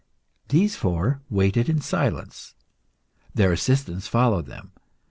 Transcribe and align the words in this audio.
These 0.49 0.75
four 0.77 1.21
waited 1.29 1.69
in 1.69 1.79
silence. 1.79 2.55
Their 3.35 3.51
assistants 3.51 4.07
followed 4.07 4.47
them. 4.47 4.71